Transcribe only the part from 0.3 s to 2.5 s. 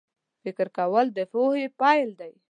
فکر کول د پوهې پیل دی